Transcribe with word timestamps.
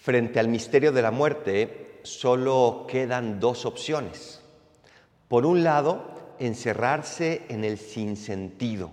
frente 0.00 0.38
al 0.38 0.48
misterio 0.48 0.92
de 0.92 1.02
la 1.02 1.10
muerte 1.10 2.00
solo 2.02 2.86
quedan 2.88 3.40
dos 3.40 3.64
opciones. 3.64 4.42
Por 5.28 5.46
un 5.46 5.64
lado, 5.64 6.36
encerrarse 6.38 7.46
en 7.48 7.64
el 7.64 7.78
sinsentido, 7.78 8.92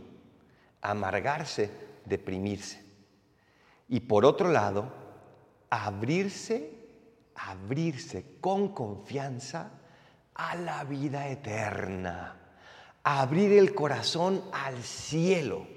amargarse, 0.82 1.70
deprimirse. 2.06 2.82
Y 3.90 4.02
por 4.02 4.26
otro 4.26 4.50
lado, 4.50 4.94
abrirse, 5.70 6.72
abrirse 7.36 8.38
con 8.40 8.70
confianza 8.70 9.72
a 10.36 10.56
la 10.56 10.84
vida 10.86 11.28
eterna, 11.28 12.38
abrir 13.04 13.52
el 13.54 13.76
corazón 13.76 14.44
al 14.54 14.82
cielo, 14.82 15.68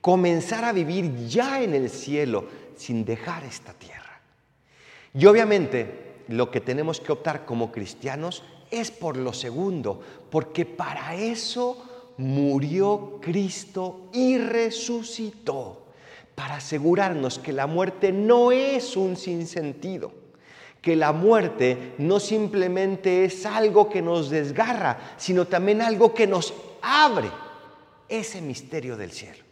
comenzar 0.00 0.64
a 0.64 0.72
vivir 0.72 1.28
ya 1.28 1.62
en 1.62 1.74
el 1.74 1.90
cielo 1.90 2.48
sin 2.76 3.04
dejar 3.04 3.44
esta 3.44 3.72
tierra. 3.74 4.09
Y 5.14 5.26
obviamente 5.26 6.24
lo 6.28 6.50
que 6.50 6.60
tenemos 6.60 7.00
que 7.00 7.12
optar 7.12 7.44
como 7.44 7.72
cristianos 7.72 8.44
es 8.70 8.90
por 8.90 9.16
lo 9.16 9.32
segundo, 9.32 10.00
porque 10.30 10.64
para 10.64 11.14
eso 11.16 12.12
murió 12.18 13.18
Cristo 13.20 14.08
y 14.12 14.38
resucitó, 14.38 15.86
para 16.34 16.56
asegurarnos 16.56 17.38
que 17.38 17.52
la 17.52 17.66
muerte 17.66 18.12
no 18.12 18.52
es 18.52 18.96
un 18.96 19.16
sinsentido, 19.16 20.12
que 20.80 20.96
la 20.96 21.12
muerte 21.12 21.94
no 21.98 22.20
simplemente 22.20 23.24
es 23.24 23.44
algo 23.44 23.90
que 23.90 24.02
nos 24.02 24.30
desgarra, 24.30 25.14
sino 25.16 25.46
también 25.46 25.82
algo 25.82 26.14
que 26.14 26.26
nos 26.26 26.54
abre 26.80 27.30
ese 28.08 28.40
misterio 28.40 28.96
del 28.96 29.10
cielo. 29.10 29.44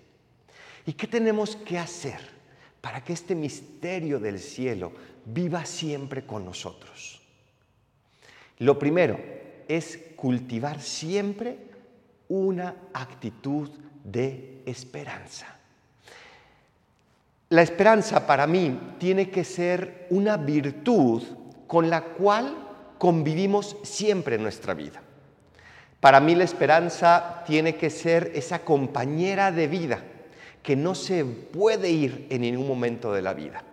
¿Y 0.86 0.92
qué 0.92 1.06
tenemos 1.06 1.56
que 1.56 1.78
hacer 1.78 2.37
para 2.80 3.02
que 3.02 3.12
este 3.12 3.34
misterio 3.34 4.20
del 4.20 4.38
cielo 4.38 4.92
viva 5.24 5.64
siempre 5.64 6.24
con 6.24 6.44
nosotros. 6.44 7.20
Lo 8.58 8.78
primero 8.78 9.18
es 9.66 9.98
cultivar 10.16 10.80
siempre 10.80 11.58
una 12.28 12.74
actitud 12.92 13.70
de 14.04 14.62
esperanza. 14.66 15.46
La 17.50 17.62
esperanza 17.62 18.26
para 18.26 18.46
mí 18.46 18.78
tiene 18.98 19.30
que 19.30 19.44
ser 19.44 20.06
una 20.10 20.36
virtud 20.36 21.22
con 21.66 21.88
la 21.88 22.02
cual 22.02 22.56
convivimos 22.98 23.76
siempre 23.82 24.36
en 24.36 24.42
nuestra 24.42 24.74
vida. 24.74 25.00
Para 26.00 26.20
mí 26.20 26.34
la 26.34 26.44
esperanza 26.44 27.42
tiene 27.46 27.76
que 27.76 27.90
ser 27.90 28.32
esa 28.34 28.60
compañera 28.60 29.50
de 29.50 29.66
vida 29.66 30.02
que 30.68 30.76
no 30.76 30.94
se 30.94 31.24
puede 31.24 31.88
ir 31.88 32.26
en 32.28 32.42
ningún 32.42 32.68
momento 32.68 33.10
de 33.14 33.22
la 33.22 33.32
vida. 33.32 33.64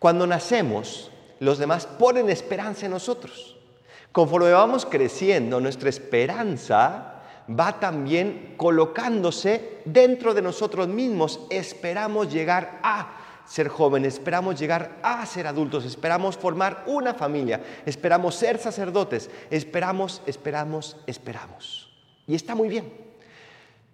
Cuando 0.00 0.26
nacemos, 0.26 1.12
los 1.38 1.56
demás 1.56 1.86
ponen 1.86 2.28
esperanza 2.30 2.86
en 2.86 2.90
nosotros. 2.90 3.56
Conforme 4.10 4.50
vamos 4.50 4.84
creciendo, 4.86 5.60
nuestra 5.60 5.88
esperanza 5.88 7.22
va 7.48 7.78
también 7.78 8.54
colocándose 8.56 9.78
dentro 9.84 10.34
de 10.34 10.42
nosotros 10.42 10.88
mismos. 10.88 11.46
Esperamos 11.48 12.32
llegar 12.32 12.80
a 12.82 13.44
ser 13.46 13.68
jóvenes, 13.68 14.14
esperamos 14.14 14.58
llegar 14.58 14.98
a 15.04 15.24
ser 15.26 15.46
adultos, 15.46 15.84
esperamos 15.84 16.36
formar 16.36 16.82
una 16.88 17.14
familia, 17.14 17.62
esperamos 17.86 18.34
ser 18.34 18.58
sacerdotes, 18.58 19.30
esperamos, 19.48 20.22
esperamos, 20.26 20.96
esperamos. 21.06 21.88
Y 22.26 22.34
está 22.34 22.56
muy 22.56 22.68
bien. 22.68 22.92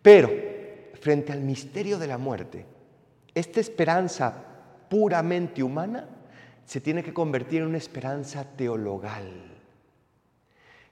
Pero 0.00 0.51
frente 1.02 1.32
al 1.32 1.40
misterio 1.40 1.98
de 1.98 2.06
la 2.06 2.16
muerte, 2.16 2.64
esta 3.34 3.58
esperanza 3.58 4.32
puramente 4.88 5.60
humana 5.60 6.06
se 6.64 6.80
tiene 6.80 7.02
que 7.02 7.12
convertir 7.12 7.62
en 7.62 7.68
una 7.68 7.78
esperanza 7.78 8.44
teologal. 8.44 9.26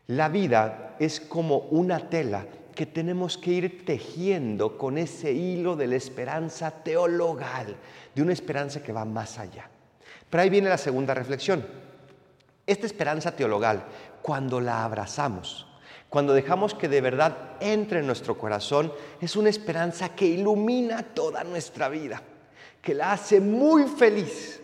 La 0.08 0.28
vida 0.28 0.96
es 0.98 1.20
como 1.20 1.58
una 1.70 2.10
tela 2.10 2.44
que 2.74 2.86
tenemos 2.86 3.38
que 3.38 3.52
ir 3.52 3.84
tejiendo 3.84 4.76
con 4.76 4.98
ese 4.98 5.32
hilo 5.32 5.76
de 5.76 5.86
la 5.86 5.94
esperanza 5.94 6.72
teologal, 6.72 7.76
de 8.12 8.22
una 8.22 8.32
esperanza 8.32 8.82
que 8.82 8.92
va 8.92 9.04
más 9.04 9.38
allá. 9.38 9.70
Pero 10.28 10.42
ahí 10.42 10.50
viene 10.50 10.68
la 10.68 10.78
segunda 10.78 11.14
reflexión. 11.14 11.64
Esta 12.66 12.86
esperanza 12.86 13.36
teologal, 13.36 13.84
cuando 14.22 14.60
la 14.60 14.84
abrazamos, 14.84 15.69
cuando 16.10 16.34
dejamos 16.34 16.74
que 16.74 16.88
de 16.88 17.00
verdad 17.00 17.56
entre 17.60 18.00
en 18.00 18.06
nuestro 18.06 18.36
corazón, 18.36 18.92
es 19.20 19.36
una 19.36 19.48
esperanza 19.48 20.10
que 20.14 20.26
ilumina 20.26 21.02
toda 21.02 21.44
nuestra 21.44 21.88
vida 21.88 22.22
que 22.82 22.94
la 22.94 23.12
hace 23.12 23.40
muy 23.40 23.84
feliz, 23.84 24.60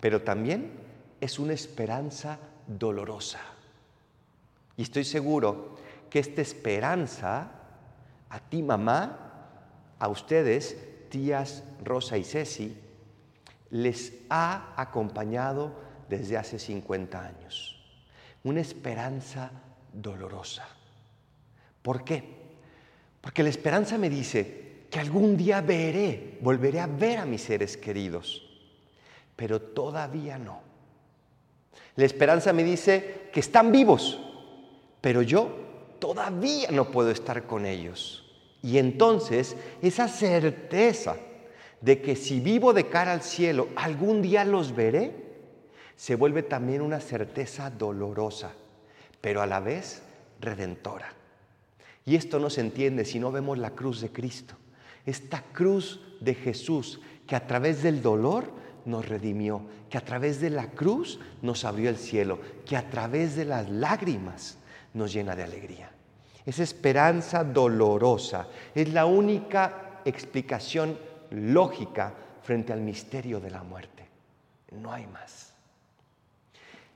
pero 0.00 0.22
también 0.22 0.72
es 1.20 1.38
una 1.38 1.54
esperanza 1.54 2.38
dolorosa. 2.66 3.40
Y 4.76 4.82
estoy 4.82 5.04
seguro 5.04 5.76
que 6.10 6.18
esta 6.18 6.42
esperanza, 6.42 7.50
a 8.28 8.40
ti 8.40 8.62
mamá, 8.62 9.18
a 9.98 10.08
ustedes, 10.08 10.76
tías 11.08 11.62
Rosa 11.82 12.18
y 12.18 12.24
Ceci, 12.24 12.76
les 13.70 14.12
ha 14.28 14.74
acompañado 14.76 15.72
desde 16.08 16.36
hace 16.36 16.58
50 16.58 17.24
años. 17.24 17.82
Una 18.42 18.60
esperanza 18.60 19.50
dolorosa. 19.50 19.73
¿Por 21.82 22.04
qué? 22.04 22.24
Porque 23.20 23.42
la 23.42 23.48
esperanza 23.48 23.96
me 23.98 24.10
dice, 24.10 24.64
que 24.94 25.00
algún 25.00 25.36
día 25.36 25.60
veré, 25.60 26.38
volveré 26.40 26.78
a 26.78 26.86
ver 26.86 27.18
a 27.18 27.26
mis 27.26 27.42
seres 27.42 27.76
queridos, 27.76 28.48
pero 29.34 29.60
todavía 29.60 30.38
no. 30.38 30.60
La 31.96 32.04
esperanza 32.04 32.52
me 32.52 32.62
dice 32.62 33.28
que 33.32 33.40
están 33.40 33.72
vivos, 33.72 34.20
pero 35.00 35.20
yo 35.20 35.50
todavía 35.98 36.70
no 36.70 36.92
puedo 36.92 37.10
estar 37.10 37.42
con 37.44 37.66
ellos. 37.66 38.24
Y 38.62 38.78
entonces 38.78 39.56
esa 39.82 40.06
certeza 40.06 41.16
de 41.80 42.00
que 42.00 42.14
si 42.14 42.38
vivo 42.38 42.72
de 42.72 42.88
cara 42.88 43.12
al 43.12 43.22
cielo, 43.22 43.70
algún 43.74 44.22
día 44.22 44.44
los 44.44 44.76
veré, 44.76 45.12
se 45.96 46.14
vuelve 46.14 46.44
también 46.44 46.82
una 46.82 47.00
certeza 47.00 47.68
dolorosa, 47.68 48.52
pero 49.24 49.40
a 49.40 49.46
la 49.46 49.58
vez 49.58 50.02
redentora. 50.38 51.10
Y 52.04 52.16
esto 52.16 52.38
no 52.38 52.50
se 52.50 52.60
entiende 52.60 53.06
si 53.06 53.18
no 53.18 53.32
vemos 53.32 53.56
la 53.56 53.70
cruz 53.70 54.02
de 54.02 54.12
Cristo 54.12 54.54
esta 55.06 55.42
cruz 55.52 56.00
de 56.20 56.34
Jesús 56.34 57.00
que 57.26 57.36
a 57.36 57.46
través 57.46 57.82
del 57.82 58.02
dolor 58.02 58.50
nos 58.84 59.08
redimió, 59.08 59.62
que 59.88 59.98
a 59.98 60.04
través 60.04 60.40
de 60.40 60.50
la 60.50 60.70
cruz 60.70 61.18
nos 61.42 61.64
abrió 61.64 61.88
el 61.90 61.96
cielo, 61.96 62.38
que 62.66 62.76
a 62.76 62.88
través 62.90 63.36
de 63.36 63.44
las 63.44 63.68
lágrimas 63.68 64.58
nos 64.92 65.12
llena 65.12 65.34
de 65.34 65.42
alegría. 65.42 65.90
Esa 66.44 66.62
esperanza 66.62 67.44
dolorosa 67.44 68.48
es 68.74 68.92
la 68.92 69.06
única 69.06 70.00
explicación 70.04 70.98
lógica 71.30 72.12
frente 72.42 72.72
al 72.72 72.80
misterio 72.80 73.40
de 73.40 73.50
la 73.50 73.62
muerte. 73.62 74.06
No 74.70 74.92
hay 74.92 75.06
más. 75.06 75.52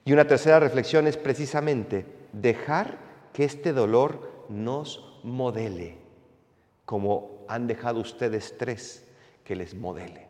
Y 0.04 0.12
una 0.12 0.26
tercera 0.26 0.60
reflexión 0.60 1.06
es 1.06 1.16
precisamente 1.16 2.04
dejar 2.32 2.98
que 3.32 3.44
este 3.44 3.72
dolor 3.72 4.46
nos 4.48 5.20
modele 5.22 5.98
como 6.88 7.44
han 7.48 7.66
dejado 7.66 8.00
ustedes 8.00 8.56
tres 8.56 9.06
que 9.44 9.54
les 9.54 9.74
modele. 9.74 10.26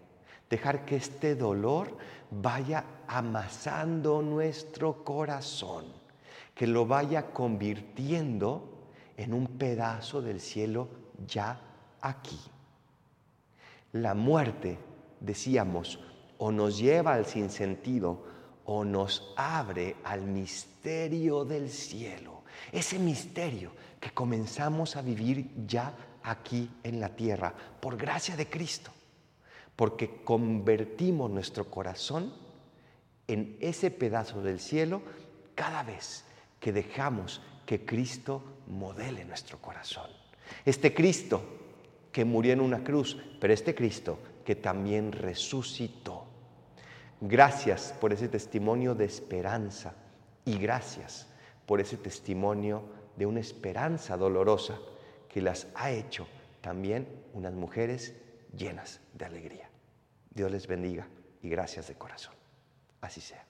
Dejar 0.51 0.85
que 0.85 0.97
este 0.97 1.37
dolor 1.37 1.97
vaya 2.33 2.85
amasando 3.07 4.23
nuestro 4.23 5.05
corazón, 5.05 5.85
que 6.57 6.67
lo 6.67 6.85
vaya 6.85 7.31
convirtiendo 7.31 8.89
en 9.17 9.35
un 9.35 9.47
pedazo 9.47 10.21
del 10.21 10.41
cielo 10.41 10.89
ya 11.29 11.61
aquí. 12.01 12.41
La 13.93 14.15
muerte, 14.15 14.79
decíamos, 15.21 16.01
o 16.39 16.51
nos 16.51 16.77
lleva 16.77 17.15
al 17.15 17.27
sinsentido 17.27 18.25
o 18.71 18.85
nos 18.85 19.33
abre 19.35 19.97
al 20.05 20.23
misterio 20.23 21.43
del 21.47 21.71
cielo. 21.71 22.43
Ese 22.71 22.99
misterio 22.99 23.73
que 23.99 24.11
comenzamos 24.11 24.95
a 24.97 25.01
vivir 25.01 25.51
ya 25.67 25.95
aquí 26.23 26.69
en 26.83 27.01
la 27.01 27.09
tierra, 27.17 27.55
por 27.81 27.97
gracia 27.97 28.37
de 28.37 28.47
Cristo, 28.47 28.91
porque 29.75 30.21
convertimos 30.23 31.31
nuestro 31.31 31.71
corazón 31.71 32.31
en 33.27 33.57
ese 33.61 33.91
pedazo 33.91 34.43
del 34.43 34.61
cielo 34.61 35.01
cada 35.55 35.83
vez 35.83 36.25
que 36.61 36.71
dejamos 36.71 37.41
que 37.65 37.87
Cristo 37.87 38.43
modele 38.67 39.25
nuestro 39.25 39.59
corazón. 39.63 40.11
Este 40.67 40.93
Cristo 40.93 41.43
que 42.13 42.27
murió 42.27 42.53
en 42.53 42.61
una 42.61 42.85
cruz, 42.85 43.17
pero 43.41 43.55
este 43.55 43.75
Cristo 43.75 44.19
que 44.45 44.57
también 44.57 45.13
resucitó. 45.13 46.18
Gracias 47.21 47.95
por 48.01 48.13
ese 48.13 48.29
testimonio 48.29 48.95
de 48.95 49.05
esperanza 49.05 49.95
y 50.45 50.57
gracias 50.59 51.27
por 51.67 51.81
ese 51.81 51.97
testimonio 51.97 52.83
de 53.17 53.27
una 53.27 53.41
esperanza 53.41 54.17
dolorosa 54.17 54.79
que 55.29 55.43
las 55.43 55.67
ha 55.75 55.91
hecho 55.91 56.27
también 56.61 57.07
unas 57.35 57.53
mujeres 57.53 58.15
llenas 58.57 59.01
de 59.15 59.25
alegría. 59.25 59.69
Dios 60.31 60.51
les 60.51 60.67
bendiga 60.67 61.07
y 61.43 61.49
gracias 61.49 61.89
de 61.89 61.95
corazón. 61.95 62.35
Así 63.01 63.21
sea. 63.21 63.45